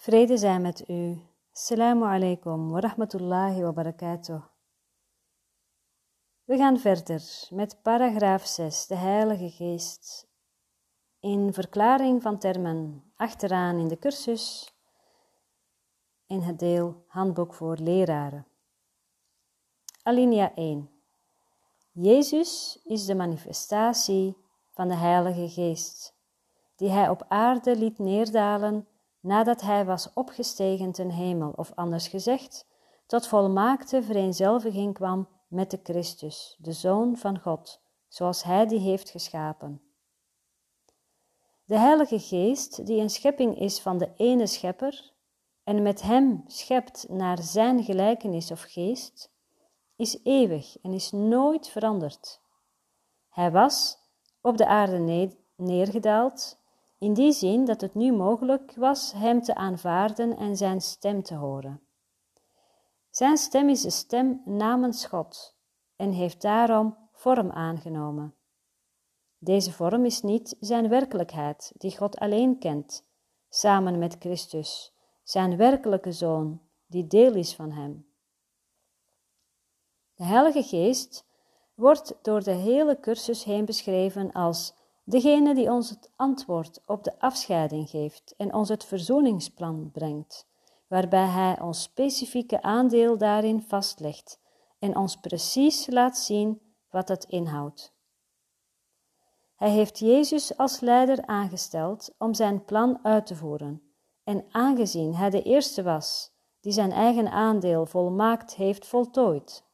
Vrede 0.00 0.36
zij 0.36 0.60
met 0.60 0.88
u. 0.88 1.18
Assalamu 1.52 2.04
alaikum 2.04 2.70
wa 2.70 2.80
rahmatullahi 2.80 3.62
wa 3.62 3.72
barakatuh. 3.72 4.42
We 6.44 6.56
gaan 6.56 6.78
verder 6.78 7.22
met 7.50 7.82
paragraaf 7.82 8.46
6, 8.46 8.86
de 8.86 8.94
Heilige 8.94 9.50
Geest. 9.50 10.28
In 11.18 11.52
verklaring 11.52 12.22
van 12.22 12.38
termen 12.38 13.02
achteraan 13.16 13.78
in 13.78 13.88
de 13.88 13.98
cursus, 13.98 14.74
in 16.26 16.40
het 16.40 16.58
deel 16.58 17.04
Handboek 17.06 17.54
voor 17.54 17.76
leraren. 17.76 18.46
Alinea 20.02 20.54
1. 20.54 20.90
Jezus 21.92 22.80
is 22.84 23.04
de 23.04 23.14
manifestatie 23.14 24.36
van 24.70 24.88
de 24.88 24.96
Heilige 24.96 25.48
Geest, 25.48 26.14
die 26.76 26.88
Hij 26.90 27.08
op 27.08 27.24
aarde 27.28 27.76
liet 27.76 27.98
neerdalen 27.98 28.88
nadat 29.20 29.60
hij 29.60 29.84
was 29.84 30.12
opgestegen 30.14 30.92
ten 30.92 31.10
hemel, 31.10 31.52
of 31.56 31.72
anders 31.74 32.08
gezegd, 32.08 32.66
tot 33.06 33.26
volmaakte 33.26 34.02
vereenzelviging 34.02 34.94
kwam 34.94 35.28
met 35.48 35.70
de 35.70 35.80
Christus, 35.82 36.56
de 36.58 36.72
Zoon 36.72 37.16
van 37.16 37.40
God, 37.40 37.80
zoals 38.08 38.42
Hij 38.42 38.66
die 38.66 38.78
heeft 38.78 39.10
geschapen. 39.10 39.82
De 41.64 41.78
Heilige 41.78 42.18
Geest, 42.18 42.86
die 42.86 43.00
een 43.00 43.10
schepping 43.10 43.58
is 43.58 43.80
van 43.80 43.98
de 43.98 44.12
ene 44.16 44.46
Schepper 44.46 45.12
en 45.64 45.82
met 45.82 46.02
Hem 46.02 46.44
schept 46.46 47.08
naar 47.08 47.42
Zijn 47.42 47.84
gelijkenis 47.84 48.50
of 48.50 48.62
geest, 48.62 49.30
is 49.96 50.20
eeuwig 50.22 50.78
en 50.82 50.92
is 50.92 51.12
nooit 51.12 51.68
veranderd. 51.68 52.40
Hij 53.28 53.50
was 53.50 53.98
op 54.40 54.56
de 54.56 54.66
aarde 54.66 55.30
neergedaald 55.56 56.59
in 57.00 57.14
die 57.14 57.32
zin 57.32 57.64
dat 57.64 57.80
het 57.80 57.94
nu 57.94 58.12
mogelijk 58.12 58.74
was 58.76 59.12
hem 59.12 59.42
te 59.42 59.54
aanvaarden 59.54 60.36
en 60.36 60.56
zijn 60.56 60.80
stem 60.80 61.22
te 61.22 61.34
horen. 61.34 61.80
Zijn 63.10 63.36
stem 63.36 63.68
is 63.68 63.80
de 63.80 63.90
stem 63.90 64.42
namens 64.44 65.06
God 65.06 65.56
en 65.96 66.10
heeft 66.10 66.42
daarom 66.42 66.96
vorm 67.12 67.50
aangenomen. 67.50 68.34
Deze 69.38 69.72
vorm 69.72 70.04
is 70.04 70.22
niet 70.22 70.56
zijn 70.60 70.88
werkelijkheid, 70.88 71.72
die 71.76 71.96
God 71.96 72.18
alleen 72.18 72.58
kent, 72.58 73.04
samen 73.48 73.98
met 73.98 74.16
Christus, 74.18 74.94
zijn 75.22 75.56
werkelijke 75.56 76.12
Zoon, 76.12 76.60
die 76.86 77.06
deel 77.06 77.34
is 77.34 77.54
van 77.54 77.72
Hem. 77.72 78.06
De 80.14 80.24
Heilige 80.24 80.62
Geest 80.62 81.24
wordt 81.74 82.18
door 82.22 82.42
de 82.42 82.54
hele 82.54 83.00
cursus 83.00 83.44
heen 83.44 83.64
beschreven 83.64 84.32
als 84.32 84.74
Degene 85.10 85.54
die 85.54 85.70
ons 85.70 85.90
het 85.90 86.10
antwoord 86.16 86.80
op 86.86 87.04
de 87.04 87.18
afscheiding 87.18 87.90
geeft 87.90 88.34
en 88.36 88.54
ons 88.54 88.68
het 88.68 88.84
verzoeningsplan 88.84 89.90
brengt, 89.92 90.46
waarbij 90.88 91.26
Hij 91.26 91.60
ons 91.60 91.82
specifieke 91.82 92.62
aandeel 92.62 93.18
daarin 93.18 93.62
vastlegt 93.62 94.40
en 94.78 94.96
ons 94.96 95.16
precies 95.16 95.86
laat 95.86 96.18
zien 96.18 96.60
wat 96.90 97.08
het 97.08 97.24
inhoudt. 97.24 97.94
Hij 99.56 99.70
heeft 99.70 99.98
Jezus 99.98 100.56
als 100.56 100.80
leider 100.80 101.26
aangesteld 101.26 102.14
om 102.18 102.34
zijn 102.34 102.64
plan 102.64 102.98
uit 103.02 103.26
te 103.26 103.36
voeren, 103.36 103.82
en 104.24 104.44
aangezien 104.50 105.14
Hij 105.14 105.30
de 105.30 105.42
eerste 105.42 105.82
was 105.82 106.32
die 106.60 106.72
zijn 106.72 106.92
eigen 106.92 107.30
aandeel 107.30 107.86
volmaakt 107.86 108.54
heeft 108.54 108.86
voltooid, 108.86 109.64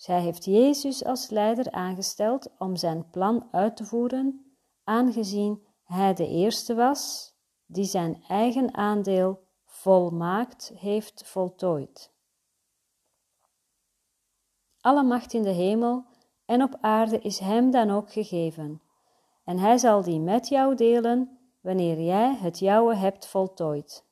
zij 0.00 0.20
heeft 0.20 0.44
Jezus 0.44 1.04
als 1.04 1.30
leider 1.30 1.70
aangesteld 1.70 2.50
om 2.58 2.76
zijn 2.76 3.10
plan 3.10 3.48
uit 3.50 3.76
te 3.76 3.84
voeren, 3.84 4.54
aangezien 4.84 5.66
hij 5.84 6.14
de 6.14 6.28
eerste 6.28 6.74
was 6.74 7.34
die 7.66 7.84
zijn 7.84 8.22
eigen 8.28 8.74
aandeel 8.74 9.46
volmaakt 9.64 10.72
heeft 10.74 11.26
voltooid. 11.26 12.12
Alle 14.80 15.02
macht 15.02 15.32
in 15.32 15.42
de 15.42 15.52
hemel 15.52 16.04
en 16.44 16.62
op 16.62 16.78
aarde 16.80 17.18
is 17.18 17.38
hem 17.38 17.70
dan 17.70 17.90
ook 17.90 18.12
gegeven, 18.12 18.82
en 19.44 19.58
hij 19.58 19.78
zal 19.78 20.02
die 20.02 20.20
met 20.20 20.48
jou 20.48 20.74
delen 20.74 21.38
wanneer 21.60 22.00
jij 22.00 22.34
het 22.34 22.58
jouwe 22.58 22.94
hebt 22.94 23.26
voltooid. 23.26 24.04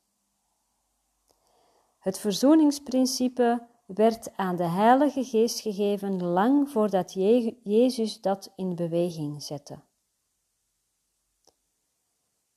Het 1.98 2.18
verzoeningsprincipe 2.18 3.66
werd 3.94 4.36
aan 4.36 4.56
de 4.56 4.64
Heilige 4.68 5.24
Geest 5.24 5.60
gegeven 5.60 6.22
lang 6.22 6.70
voordat 6.70 7.12
Jezus 7.62 8.20
dat 8.20 8.52
in 8.56 8.74
beweging 8.74 9.42
zette. 9.42 9.78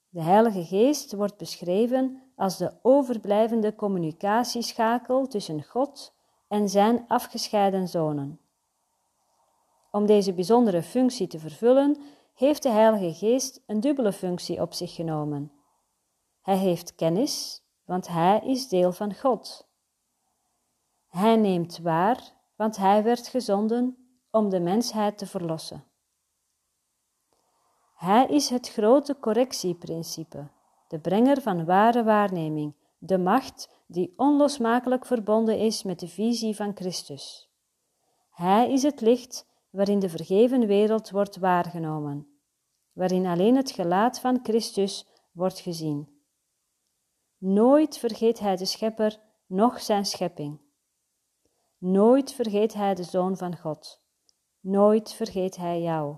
De 0.10 0.22
Heilige 0.22 0.66
Geest 0.66 1.14
wordt 1.14 1.38
beschreven 1.38 2.32
als 2.36 2.58
de 2.58 2.74
overblijvende 2.82 3.76
communicatieschakel 3.76 5.28
tussen 5.28 5.64
God 5.64 6.14
en 6.48 6.70
zijn 6.70 7.06
afgescheiden 7.08 7.88
zonen. 7.88 8.40
Om 9.92 10.06
deze 10.06 10.34
bijzondere 10.34 10.84
functie 10.84 11.28
te 11.28 11.40
vervullen, 11.40 11.98
heeft 12.34 12.64
de 12.64 12.70
Heilige 12.70 13.14
Geest 13.14 13.64
een 13.66 13.80
dubbele 13.80 14.14
functie 14.14 14.62
op 14.62 14.74
zich 14.74 14.96
genomen. 14.96 15.52
Hij 16.42 16.58
heeft 16.58 16.96
kennis, 16.96 17.64
want 17.86 18.08
hij 18.08 18.42
is 18.46 18.68
deel 18.68 18.92
van 18.92 19.16
God. 19.16 19.70
Hij 21.12 21.36
neemt 21.36 21.78
waar, 21.78 22.34
want 22.56 22.78
hij 22.78 23.04
werd 23.04 23.28
gezonden 23.28 23.98
om 24.30 24.50
de 24.50 24.60
mensheid 24.60 25.18
te 25.18 25.26
verlossen. 25.26 25.84
Hij 27.96 28.26
is 28.28 28.50
het 28.50 28.70
grote 28.70 29.20
correctieprincipe, 29.20 30.48
de 30.88 31.00
brenger 31.00 31.42
van 31.42 31.66
ware 31.66 32.04
waarneming, 32.04 32.76
de 32.98 33.18
macht 33.18 33.70
die 33.88 34.14
onlosmakelijk 34.18 35.06
verbonden 35.06 35.58
is 35.58 35.84
met 35.84 36.00
de 36.00 36.08
visie 36.08 36.56
van 36.56 36.76
Christus. 36.76 37.50
Hij 38.30 38.72
is 38.72 38.84
het 38.84 39.02
licht 39.02 39.48
waarin 39.70 40.00
de 40.00 40.10
vergeven 40.10 40.68
wereld 40.68 41.10
wordt 41.10 41.38
waargenomen, 41.38 42.28
waarin 42.92 43.26
alleen 43.26 43.56
het 43.56 43.72
gelaat 43.72 44.20
van 44.20 44.40
Christus 44.44 45.08
wordt 45.32 45.60
gezien. 45.60 46.22
Nooit 47.38 47.98
vergeet 47.98 48.40
hij 48.40 48.56
de 48.56 48.66
Schepper, 48.66 49.20
noch 49.46 49.82
zijn 49.82 50.06
schepping. 50.06 50.60
Nooit 51.82 52.34
vergeet 52.34 52.74
hij 52.74 52.96
de 52.96 53.04
Zoon 53.04 53.38
van 53.38 53.58
God. 53.58 54.02
Nooit 54.60 55.14
vergeet 55.14 55.56
hij 55.56 55.82
jou. 55.82 56.16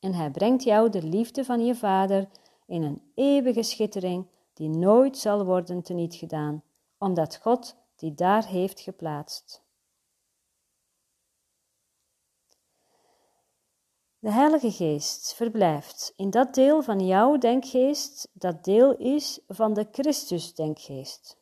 En 0.00 0.14
hij 0.14 0.30
brengt 0.30 0.62
jou 0.62 0.90
de 0.90 1.02
liefde 1.02 1.44
van 1.44 1.64
je 1.64 1.74
Vader 1.74 2.28
in 2.66 2.82
een 2.82 3.02
eeuwige 3.14 3.62
schittering 3.62 4.26
die 4.54 4.68
nooit 4.68 5.18
zal 5.18 5.44
worden 5.44 5.82
teniet 5.82 6.14
gedaan, 6.14 6.62
omdat 6.98 7.36
God 7.36 7.76
die 7.96 8.14
daar 8.14 8.46
heeft 8.46 8.80
geplaatst. 8.80 9.62
De 14.18 14.30
Heilige 14.30 14.72
Geest 14.72 15.34
verblijft 15.34 16.12
in 16.16 16.30
dat 16.30 16.54
deel 16.54 16.82
van 16.82 17.06
jouw 17.06 17.38
denkgeest 17.38 18.28
dat 18.32 18.64
deel 18.64 18.96
is 18.96 19.40
van 19.46 19.74
de 19.74 19.88
Christus-denkgeest. 19.92 21.39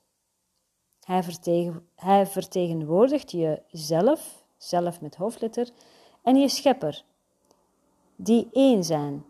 Hij, 1.09 1.23
vertegen, 1.23 1.89
hij 1.95 2.27
vertegenwoordigt 2.27 3.31
jezelf, 3.31 4.45
zelf 4.57 5.01
met 5.01 5.17
hoofdletter, 5.17 5.71
en 6.23 6.37
je 6.37 6.49
schepper, 6.49 7.05
die 8.17 8.49
één 8.53 8.85
zijn. 8.85 9.25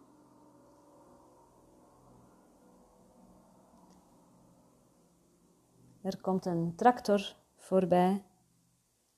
Er 6.01 6.21
komt 6.21 6.47
een 6.47 6.75
tractor 6.77 7.35
voorbij 7.57 8.25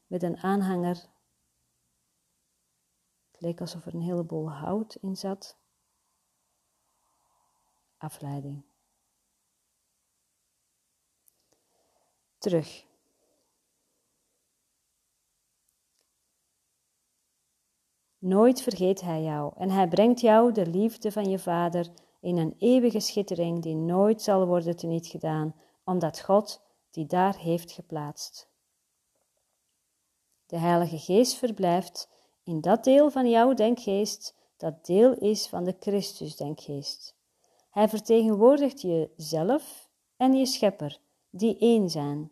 met 0.06 0.22
een 0.22 0.36
aanhanger. 0.36 0.96
Het 3.30 3.40
leek 3.40 3.60
alsof 3.60 3.86
er 3.86 3.94
een 3.94 4.00
heleboel 4.00 4.50
hout 4.50 4.94
in 4.94 5.16
zat. 5.16 5.58
Afleiding. 7.96 8.69
Terug. 12.40 12.88
Nooit 18.18 18.62
vergeet 18.62 19.00
hij 19.00 19.22
jou 19.22 19.52
en 19.56 19.70
hij 19.70 19.88
brengt 19.88 20.20
jou 20.20 20.52
de 20.52 20.66
liefde 20.66 21.12
van 21.12 21.24
je 21.24 21.38
vader 21.38 21.88
in 22.20 22.36
een 22.36 22.54
eeuwige 22.58 23.00
schittering 23.00 23.62
die 23.62 23.74
nooit 23.74 24.22
zal 24.22 24.46
worden 24.46 24.76
teniet 24.76 25.06
gedaan, 25.06 25.54
omdat 25.84 26.20
God 26.20 26.60
die 26.90 27.06
daar 27.06 27.36
heeft 27.36 27.72
geplaatst. 27.72 28.48
De 30.46 30.58
Heilige 30.58 30.98
Geest 30.98 31.34
verblijft 31.34 32.08
in 32.44 32.60
dat 32.60 32.84
deel 32.84 33.10
van 33.10 33.30
jouw 33.30 33.54
denkgeest 33.54 34.34
dat 34.56 34.86
deel 34.86 35.14
is 35.14 35.46
van 35.46 35.64
de 35.64 35.76
Christus-denkgeest. 35.80 37.16
Hij 37.70 37.88
vertegenwoordigt 37.88 38.80
jezelf 38.80 39.88
en 40.16 40.32
je 40.32 40.46
schepper 40.46 41.00
die 41.30 41.58
één 41.58 41.90
zijn. 41.90 42.30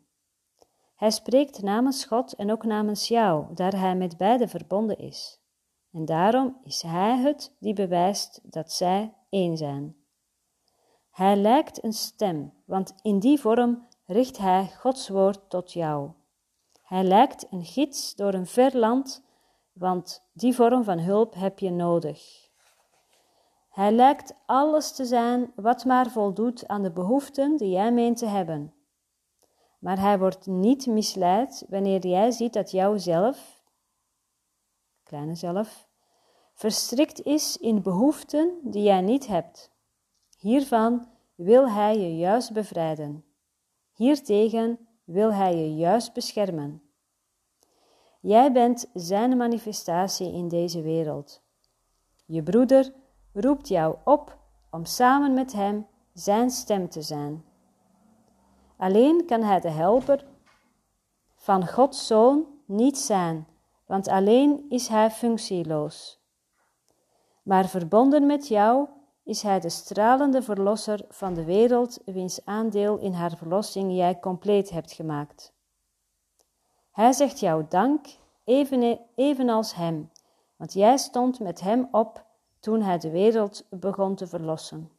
Hij 0.96 1.10
spreekt 1.10 1.62
namens 1.62 2.04
God 2.04 2.32
en 2.32 2.50
ook 2.50 2.64
namens 2.64 3.08
jou, 3.08 3.54
daar 3.54 3.80
hij 3.80 3.96
met 3.96 4.16
beide 4.16 4.48
verbonden 4.48 4.98
is. 4.98 5.40
En 5.92 6.04
daarom 6.04 6.56
is 6.64 6.82
hij 6.82 7.18
het 7.18 7.56
die 7.58 7.74
bewijst 7.74 8.40
dat 8.42 8.72
zij 8.72 9.14
één 9.28 9.56
zijn. 9.56 9.96
Hij 11.10 11.36
lijkt 11.36 11.84
een 11.84 11.92
stem, 11.92 12.52
want 12.64 12.94
in 13.02 13.18
die 13.18 13.40
vorm 13.40 13.86
richt 14.06 14.38
hij 14.38 14.70
Gods 14.78 15.08
woord 15.08 15.50
tot 15.50 15.72
jou. 15.72 16.10
Hij 16.82 17.04
lijkt 17.04 17.46
een 17.50 17.64
gids 17.64 18.14
door 18.14 18.34
een 18.34 18.46
ver 18.46 18.76
land, 18.76 19.24
want 19.72 20.28
die 20.32 20.54
vorm 20.54 20.84
van 20.84 20.98
hulp 20.98 21.34
heb 21.34 21.58
je 21.58 21.70
nodig. 21.70 22.48
Hij 23.68 23.92
lijkt 23.92 24.34
alles 24.46 24.92
te 24.92 25.04
zijn 25.04 25.52
wat 25.54 25.84
maar 25.84 26.10
voldoet 26.10 26.68
aan 26.68 26.82
de 26.82 26.92
behoeften 26.92 27.56
die 27.56 27.70
jij 27.70 27.92
meent 27.92 28.16
te 28.16 28.26
hebben. 28.26 28.72
Maar 29.78 30.00
hij 30.00 30.18
wordt 30.18 30.46
niet 30.46 30.86
misleid 30.86 31.64
wanneer 31.68 32.06
jij 32.06 32.30
ziet 32.30 32.52
dat 32.52 32.70
jouzelf, 32.70 33.62
kleine 35.02 35.34
zelf, 35.34 35.88
verstrikt 36.54 37.22
is 37.22 37.56
in 37.56 37.82
behoeften 37.82 38.58
die 38.62 38.82
jij 38.82 39.00
niet 39.00 39.26
hebt. 39.26 39.70
Hiervan 40.38 41.08
wil 41.34 41.70
hij 41.70 41.98
je 41.98 42.16
juist 42.16 42.52
bevrijden. 42.52 43.24
Hiertegen 43.92 44.88
wil 45.04 45.32
hij 45.32 45.56
je 45.56 45.74
juist 45.74 46.12
beschermen. 46.12 46.82
Jij 48.20 48.52
bent 48.52 48.90
zijn 48.94 49.36
manifestatie 49.36 50.32
in 50.32 50.48
deze 50.48 50.82
wereld. 50.82 51.42
Je 52.26 52.42
broeder 52.42 52.92
roept 53.32 53.68
jou 53.68 53.96
op 54.04 54.38
om 54.70 54.84
samen 54.84 55.34
met 55.34 55.52
hem 55.52 55.86
zijn 56.12 56.50
stem 56.50 56.88
te 56.88 57.02
zijn. 57.02 57.44
Alleen 58.78 59.26
kan 59.26 59.42
hij 59.42 59.60
de 59.60 59.70
helper 59.70 60.24
van 61.34 61.68
Gods 61.68 62.06
Zoon 62.06 62.46
niet 62.64 62.98
zijn, 62.98 63.46
want 63.86 64.08
alleen 64.08 64.66
is 64.68 64.88
hij 64.88 65.10
functieloos. 65.10 66.20
Maar 67.42 67.68
verbonden 67.68 68.26
met 68.26 68.48
jou 68.48 68.88
is 69.22 69.42
hij 69.42 69.60
de 69.60 69.68
stralende 69.68 70.42
verlosser 70.42 71.04
van 71.08 71.34
de 71.34 71.44
wereld, 71.44 71.98
wiens 72.04 72.44
aandeel 72.44 72.98
in 72.98 73.12
haar 73.12 73.36
verlossing 73.36 73.96
jij 73.96 74.20
compleet 74.20 74.70
hebt 74.70 74.92
gemaakt. 74.92 75.52
Hij 76.90 77.12
zegt 77.12 77.40
jou 77.40 77.64
dank, 77.68 78.06
even, 78.44 79.00
evenals 79.14 79.74
hem, 79.74 80.10
want 80.56 80.72
jij 80.72 80.96
stond 80.96 81.40
met 81.40 81.60
hem 81.60 81.88
op 81.90 82.24
toen 82.60 82.82
hij 82.82 82.98
de 82.98 83.10
wereld 83.10 83.66
begon 83.70 84.14
te 84.14 84.26
verlossen. 84.26 84.90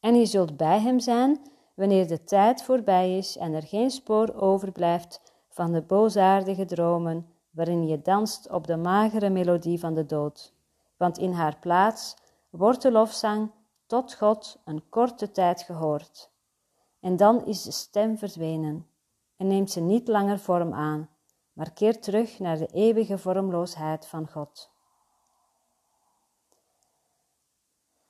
En 0.00 0.14
je 0.14 0.26
zult 0.26 0.56
bij 0.56 0.80
hem 0.80 1.00
zijn 1.00 1.52
wanneer 1.74 2.06
de 2.06 2.24
tijd 2.24 2.62
voorbij 2.62 3.16
is 3.16 3.36
en 3.36 3.52
er 3.52 3.62
geen 3.62 3.90
spoor 3.90 4.34
overblijft 4.34 5.20
van 5.48 5.72
de 5.72 5.82
boosaardige 5.82 6.64
dromen 6.64 7.26
waarin 7.50 7.86
je 7.86 8.02
danst 8.02 8.50
op 8.50 8.66
de 8.66 8.76
magere 8.76 9.30
melodie 9.30 9.78
van 9.78 9.94
de 9.94 10.06
dood. 10.06 10.52
Want 10.96 11.18
in 11.18 11.32
haar 11.32 11.56
plaats 11.60 12.16
wordt 12.50 12.82
de 12.82 12.92
lofzang 12.92 13.50
tot 13.86 14.14
God 14.14 14.60
een 14.64 14.88
korte 14.88 15.30
tijd 15.30 15.62
gehoord. 15.62 16.30
En 17.00 17.16
dan 17.16 17.46
is 17.46 17.62
de 17.62 17.70
stem 17.70 18.18
verdwenen 18.18 18.86
en 19.36 19.46
neemt 19.46 19.70
ze 19.70 19.80
niet 19.80 20.08
langer 20.08 20.38
vorm 20.38 20.72
aan, 20.72 21.08
maar 21.52 21.72
keert 21.72 22.02
terug 22.02 22.38
naar 22.38 22.58
de 22.58 22.66
eeuwige 22.66 23.18
vormloosheid 23.18 24.06
van 24.06 24.30
God. 24.30 24.70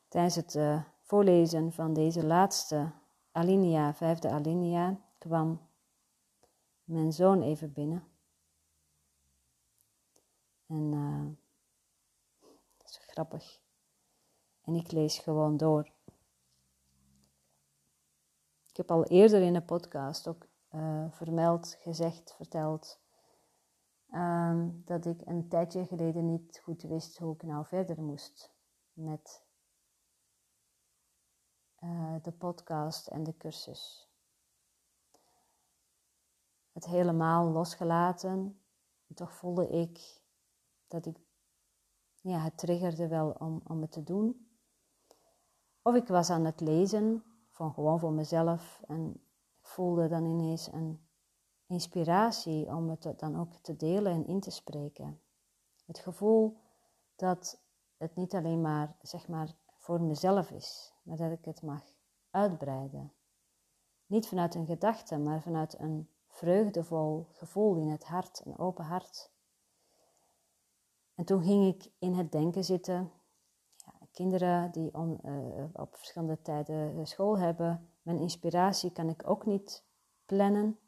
Tijdens 0.09 0.35
het 0.35 0.55
uh, 0.55 0.81
voorlezen 1.03 1.73
van 1.73 1.93
deze 1.93 2.25
laatste 2.25 2.91
alinea, 3.35 3.95
vijfde 3.95 4.31
alinea, 4.31 5.01
kwam 5.19 5.61
mijn 6.85 7.13
zoon 7.13 7.43
even 7.43 7.73
binnen. 7.73 8.07
En 10.67 10.93
uh, 10.93 11.27
dat 12.77 12.89
is 12.89 12.99
grappig. 13.07 13.61
En 14.65 14.75
ik 14.75 14.93
lees 14.93 15.19
gewoon 15.19 15.57
door. 15.57 15.91
Ik 18.69 18.77
heb 18.77 18.91
al 18.91 19.05
eerder 19.05 19.43
in 19.43 19.55
een 19.55 19.65
podcast 19.65 20.29
ook 20.29 20.47
uh, 20.75 21.07
vermeld, 21.11 21.77
gezegd, 21.81 22.35
verteld 22.37 23.01
um, 24.15 24.83
dat 24.85 25.07
ik 25.07 25.21
een 25.25 25.49
tijdje 25.49 25.87
geleden 25.87 26.27
niet 26.27 26.61
goed 26.63 26.83
wist 26.83 27.19
hoe 27.19 27.35
ik 27.35 27.43
nou 27.43 27.67
verder 27.67 28.03
moest 28.03 28.53
met 28.93 29.44
uh, 31.85 32.15
de 32.23 32.33
podcast 32.33 33.07
en 33.07 33.23
de 33.23 33.37
cursus. 33.37 34.09
Het 36.73 36.85
helemaal 36.85 37.51
losgelaten, 37.51 38.61
toch 39.15 39.33
voelde 39.33 39.69
ik 39.69 40.23
dat 40.87 41.07
ik, 41.07 41.17
ja, 42.21 42.39
het 42.39 42.59
triggerde 42.59 43.09
wel 43.09 43.31
om, 43.31 43.63
om 43.67 43.81
het 43.81 43.93
te 43.93 44.03
doen. 44.03 44.49
Of 45.83 45.95
ik 45.95 46.09
was 46.09 46.31
aan 46.31 46.45
het 46.45 46.61
lezen, 46.61 47.25
van 47.51 47.73
gewoon 47.73 47.99
voor 47.99 48.13
mezelf, 48.13 48.83
en 48.87 49.11
ik 49.61 49.67
voelde 49.67 50.09
dan 50.09 50.25
ineens 50.25 50.73
een 50.73 51.07
inspiratie 51.67 52.67
om 52.67 52.89
het 52.89 53.19
dan 53.19 53.41
ook 53.41 53.55
te 53.55 53.77
delen 53.77 54.13
en 54.13 54.27
in 54.27 54.41
te 54.41 54.51
spreken. 54.51 55.21
Het 55.87 55.99
gevoel 55.99 56.61
dat 57.17 57.61
het 57.97 58.17
niet 58.17 58.35
alleen 58.35 58.61
maar, 58.61 58.97
zeg 59.03 59.29
maar, 59.29 59.55
voor 59.85 60.01
mezelf 60.01 60.51
is, 60.51 60.95
maar 61.03 61.17
dat 61.17 61.31
ik 61.31 61.45
het 61.45 61.63
mag 61.63 61.83
uitbreiden. 62.31 63.13
Niet 64.07 64.29
vanuit 64.29 64.55
een 64.55 64.67
gedachte, 64.67 65.19
maar 65.19 65.43
vanuit 65.43 65.79
een 65.79 66.09
vreugdevol 66.29 67.27
gevoel 67.33 67.77
in 67.77 67.89
het 67.89 68.05
hart, 68.05 68.43
een 68.45 68.59
open 68.59 68.85
hart. 68.85 69.31
En 71.15 71.25
toen 71.25 71.43
ging 71.43 71.75
ik 71.75 71.91
in 71.99 72.15
het 72.15 72.33
denken 72.33 72.65
zitten. 72.65 73.13
Ja, 73.77 73.93
kinderen 74.13 74.73
die 74.73 74.91
uh, 74.93 75.65
op 75.73 75.97
verschillende 75.97 76.43
tijden 76.43 77.07
school 77.07 77.39
hebben, 77.39 77.89
mijn 78.03 78.19
inspiratie 78.19 78.93
kan 78.93 79.09
ik 79.09 79.29
ook 79.29 79.47
niet 79.47 79.85
plannen. 80.27 80.79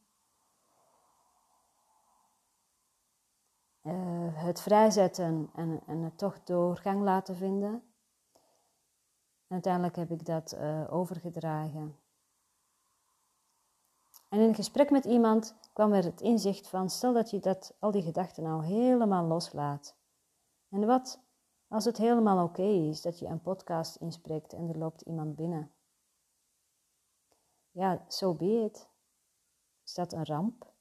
Uh, 3.82 4.44
het 4.44 4.60
vrijzetten 4.60 5.50
en, 5.54 5.82
en 5.86 6.02
het 6.02 6.18
toch 6.18 6.42
doorgang 6.44 7.02
laten 7.02 7.36
vinden. 7.36 7.85
Uiteindelijk 9.48 9.96
heb 9.96 10.10
ik 10.10 10.24
dat 10.24 10.54
uh, 10.54 10.92
overgedragen. 10.92 11.98
En 14.28 14.40
in 14.40 14.54
gesprek 14.54 14.90
met 14.90 15.04
iemand 15.04 15.54
kwam 15.72 15.92
er 15.92 16.04
het 16.04 16.20
inzicht 16.20 16.68
van: 16.68 16.90
stel 16.90 17.12
dat 17.12 17.30
je 17.30 17.38
dat, 17.38 17.74
al 17.78 17.90
die 17.90 18.02
gedachten 18.02 18.42
nou 18.42 18.64
helemaal 18.64 19.26
loslaat. 19.26 19.96
En 20.68 20.86
wat 20.86 21.20
als 21.68 21.84
het 21.84 21.96
helemaal 21.96 22.44
oké 22.44 22.62
is 22.62 23.02
dat 23.02 23.18
je 23.18 23.26
een 23.26 23.40
podcast 23.40 23.96
inspreekt 23.96 24.52
en 24.52 24.68
er 24.68 24.78
loopt 24.78 25.00
iemand 25.00 25.36
binnen? 25.36 25.70
Ja, 27.70 27.96
zo 27.96 28.04
so 28.08 28.34
be 28.34 28.64
it. 28.64 28.88
Is 29.84 29.94
dat 29.94 30.12
een 30.12 30.24
ramp? 30.24 30.74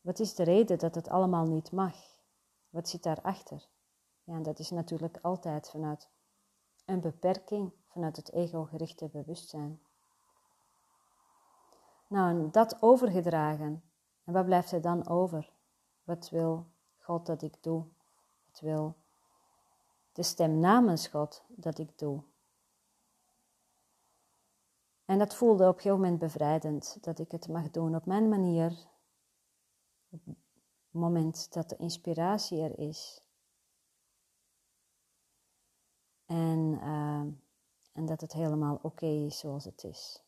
Wat 0.00 0.18
is 0.18 0.34
de 0.34 0.42
reden 0.42 0.78
dat 0.78 0.94
het 0.94 1.08
allemaal 1.08 1.46
niet 1.46 1.72
mag? 1.72 1.96
Wat 2.68 2.88
zit 2.88 3.02
daarachter? 3.02 3.68
Ja, 4.24 4.40
dat 4.40 4.58
is 4.58 4.70
natuurlijk 4.70 5.18
altijd 5.22 5.68
vanuit 5.70 6.08
een 6.84 7.00
beperking, 7.00 7.72
vanuit 7.86 8.16
het 8.16 8.32
ego-gerichte 8.32 9.08
bewustzijn. 9.08 9.80
Nou, 12.06 12.30
en 12.30 12.50
dat 12.50 12.82
overgedragen. 12.82 13.82
En 14.24 14.32
wat 14.32 14.44
blijft 14.44 14.72
er 14.72 14.80
dan 14.80 15.08
over? 15.08 15.52
Wat 16.04 16.30
wil 16.30 16.66
God 16.98 17.26
dat 17.26 17.42
ik 17.42 17.62
doe? 17.62 17.84
Wat 18.50 18.60
wil 18.60 18.96
de 20.12 20.22
stem 20.22 20.58
namens 20.58 21.06
God 21.06 21.44
dat 21.48 21.78
ik 21.78 21.98
doe? 21.98 22.22
En 25.04 25.18
dat 25.18 25.34
voelde 25.34 25.62
op 25.62 25.74
een 25.74 25.80
gegeven 25.80 26.00
moment 26.00 26.18
bevrijdend, 26.18 26.98
dat 27.00 27.18
ik 27.18 27.30
het 27.30 27.48
mag 27.48 27.70
doen 27.70 27.94
op 27.94 28.06
mijn 28.06 28.28
manier. 28.28 28.86
Op 30.10 30.20
het 30.24 30.36
moment 30.90 31.52
dat 31.52 31.68
de 31.68 31.76
inspiratie 31.76 32.62
er 32.62 32.78
is. 32.78 33.23
En, 36.34 36.78
uh, 36.82 37.20
en 37.92 38.06
dat 38.06 38.20
het 38.20 38.32
helemaal 38.32 38.78
oké 38.82 39.06
is 39.06 39.38
zoals 39.38 39.64
het 39.64 39.84
is. 39.84 40.22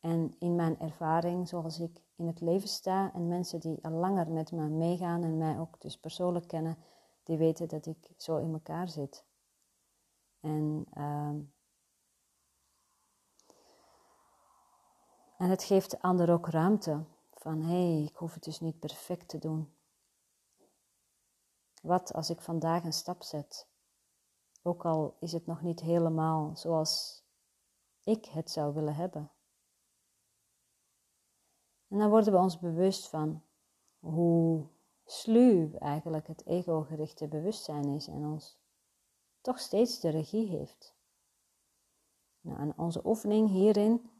En 0.00 0.36
in 0.38 0.54
mijn 0.54 0.80
ervaring, 0.80 1.48
zoals 1.48 1.78
ik 1.78 2.02
in 2.16 2.26
het 2.26 2.40
leven 2.40 2.68
sta, 2.68 3.12
en 3.14 3.28
mensen 3.28 3.60
die 3.60 3.84
al 3.84 3.90
langer 3.90 4.30
met 4.30 4.52
me 4.52 4.68
meegaan 4.68 5.22
en 5.22 5.38
mij 5.38 5.58
ook 5.58 5.80
dus 5.80 5.98
persoonlijk 5.98 6.48
kennen, 6.48 6.76
die 7.22 7.36
weten 7.36 7.68
dat 7.68 7.86
ik 7.86 8.10
zo 8.16 8.36
in 8.36 8.52
elkaar 8.52 8.88
zit. 8.88 9.24
En, 10.40 10.86
uh, 10.94 11.34
en 15.36 15.50
het 15.50 15.62
geeft 15.62 15.90
de 15.90 16.02
ander 16.02 16.32
ook 16.32 16.48
ruimte 16.48 17.04
van 17.30 17.60
hé, 17.60 17.92
hey, 17.92 18.02
ik 18.02 18.16
hoef 18.16 18.34
het 18.34 18.44
dus 18.44 18.60
niet 18.60 18.78
perfect 18.78 19.28
te 19.28 19.38
doen. 19.38 19.72
Wat 21.82 22.12
als 22.12 22.30
ik 22.30 22.40
vandaag 22.40 22.84
een 22.84 22.92
stap 22.92 23.22
zet 23.22 23.70
ook 24.62 24.84
al 24.84 25.16
is 25.20 25.32
het 25.32 25.46
nog 25.46 25.62
niet 25.62 25.80
helemaal 25.80 26.56
zoals 26.56 27.22
ik 28.04 28.24
het 28.24 28.50
zou 28.50 28.74
willen 28.74 28.94
hebben. 28.94 29.30
En 31.88 31.98
dan 31.98 32.10
worden 32.10 32.32
we 32.32 32.38
ons 32.38 32.58
bewust 32.58 33.08
van 33.08 33.42
hoe 33.98 34.66
sluw 35.04 35.72
eigenlijk 35.78 36.26
het 36.26 36.46
ego-gerichte 36.46 37.28
bewustzijn 37.28 37.88
is 37.88 38.06
en 38.08 38.24
ons 38.24 38.60
toch 39.40 39.58
steeds 39.58 40.00
de 40.00 40.08
regie 40.08 40.48
heeft. 40.48 40.94
Nou, 42.40 42.58
en 42.58 42.78
onze 42.78 43.06
oefening 43.06 43.48
hierin 43.48 44.10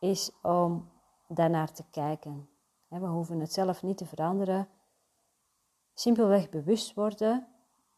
is 0.00 0.32
om 0.42 0.90
daarnaar 1.28 1.72
te 1.72 1.84
kijken. 1.90 2.48
We 2.88 3.06
hoeven 3.06 3.40
het 3.40 3.52
zelf 3.52 3.82
niet 3.82 3.96
te 3.96 4.06
veranderen. 4.06 4.68
Simpelweg 5.94 6.50
bewust 6.50 6.94
worden 6.94 7.51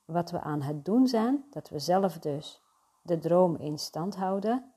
wat 0.04 0.30
we 0.30 0.40
aan 0.40 0.62
het 0.62 0.84
doen 0.84 1.06
zijn, 1.06 1.46
dat 1.50 1.68
we 1.68 1.78
zelf 1.78 2.18
dus 2.18 2.62
de 3.02 3.18
droom 3.18 3.56
in 3.56 3.78
stand 3.78 4.16
houden, 4.16 4.72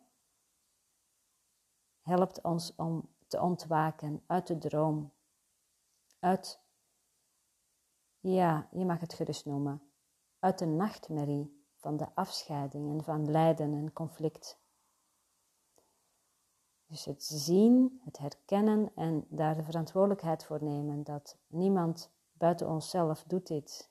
helpt 2.02 2.42
ons 2.42 2.76
om 2.76 3.10
te 3.28 3.42
ontwaken 3.42 4.24
uit 4.28 4.48
de 4.48 4.58
droom, 4.58 5.12
uit, 6.20 6.60
ja, 8.20 8.68
je 8.72 8.86
mag 8.86 9.00
het 9.00 9.14
gerust 9.14 9.46
noemen, 9.46 9.82
uit 10.40 10.60
de 10.60 10.66
nachtmerrie 10.66 11.66
van 11.76 11.98
de 11.98 12.08
afscheiding 12.16 12.92
en 12.92 13.04
van 13.04 13.32
lijden 13.32 13.74
en 13.74 13.94
conflict. 13.94 14.60
Dus 16.86 17.06
het 17.06 17.24
zien, 17.24 18.02
het 18.04 18.18
herkennen 18.18 18.92
en 18.96 19.26
daar 19.30 19.56
de 19.56 19.64
verantwoordelijkheid 19.64 20.46
voor 20.46 20.64
nemen 20.64 21.04
dat 21.04 21.38
niemand 21.48 22.12
buiten 22.32 22.68
onszelf 22.68 23.24
doet 23.24 23.48
dit. 23.48 23.90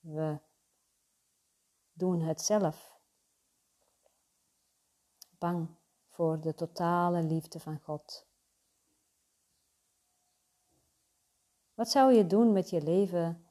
We 0.00 0.38
doen 1.94 2.20
het 2.20 2.40
zelf. 2.40 2.98
Bang 5.38 5.68
voor 6.08 6.40
de 6.40 6.54
totale 6.54 7.22
liefde 7.22 7.60
van 7.60 7.80
God. 7.80 8.26
Wat 11.74 11.88
zou 11.90 12.12
je 12.12 12.26
doen 12.26 12.52
met 12.52 12.70
je 12.70 12.82
leven 12.82 13.46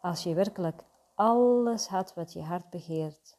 als 0.00 0.22
je 0.22 0.34
werkelijk 0.34 0.84
alles 1.14 1.88
had 1.88 2.14
wat 2.14 2.32
je 2.32 2.42
hart 2.42 2.70
begeert? 2.70 3.38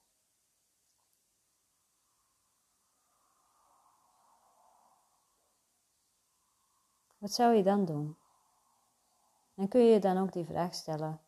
Wat 7.17 7.33
zou 7.33 7.53
je 7.53 7.63
dan 7.63 7.85
doen? 7.85 8.17
En 9.55 9.67
kun 9.67 9.81
je 9.81 9.99
dan 9.99 10.17
ook 10.17 10.31
die 10.31 10.45
vraag 10.45 10.73
stellen. 10.73 11.24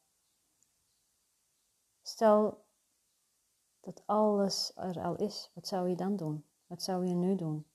Stel 2.08 2.66
dat 3.80 4.04
alles 4.06 4.72
er 4.76 5.02
al 5.02 5.16
is, 5.16 5.52
wat 5.54 5.68
zou 5.68 5.90
je 5.90 5.96
dan 5.96 6.16
doen? 6.16 6.46
Wat 6.68 6.84
zou 6.84 7.06
je 7.06 7.14
nu 7.14 7.36
doen? 7.36 7.66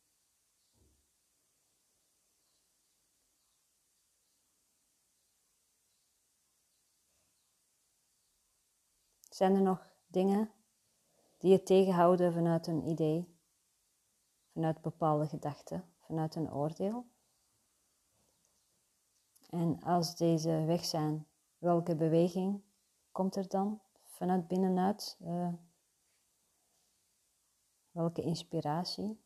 Zijn 9.21 9.55
er 9.55 9.63
nog 9.63 9.87
dingen 10.07 10.51
die 11.39 11.51
je 11.51 11.63
tegenhouden 11.63 12.33
vanuit 12.33 12.67
een 12.67 12.87
idee, 12.89 13.39
vanuit 14.53 14.81
bepaalde 14.81 15.27
gedachten, 15.27 15.93
vanuit 15.99 16.35
een 16.35 16.53
oordeel? 16.53 17.07
En 19.51 19.83
als 19.83 20.17
deze 20.17 20.65
weg 20.65 20.85
zijn, 20.85 21.27
welke 21.59 21.97
beweging 21.97 22.63
komt 23.11 23.37
er 23.37 23.49
dan 23.49 23.81
vanuit 24.23 24.49
binnenuit? 24.49 25.17
Uh, 25.21 25.49
welke 27.91 28.23
inspiratie? 28.23 29.21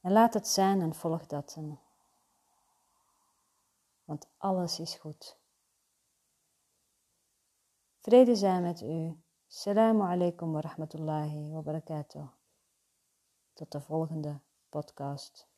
En 0.00 0.12
laat 0.12 0.34
het 0.34 0.48
zijn 0.48 0.80
en 0.80 0.94
volg 0.94 1.26
dat. 1.26 1.58
Want 4.04 4.28
alles 4.36 4.80
is 4.80 4.94
goed. 4.94 5.36
Vrede 7.98 8.36
zijn 8.36 8.62
met 8.62 8.80
u. 8.80 9.22
Assalamu 9.48 10.02
alaikum 10.02 10.52
wa 10.52 10.60
rahmatullahi 10.60 11.50
wa 11.50 11.60
barakatuh. 11.60 12.28
Tot 13.52 13.72
de 13.72 13.80
volgende 13.80 14.40
podcast. 14.68 15.48